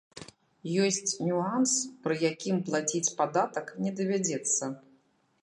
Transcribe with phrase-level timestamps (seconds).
[0.85, 1.73] Ёсць нюанс,
[2.07, 4.63] пры якім плаціць падатак не давядзецца.